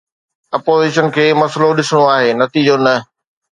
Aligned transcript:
Opposition 0.57 1.05
کي 1.17 1.25
مسئلو 1.41 1.69
ڏسڻو 1.77 2.03
آهي، 2.17 2.29
نتيجو 2.41 2.75
نه. 2.85 2.95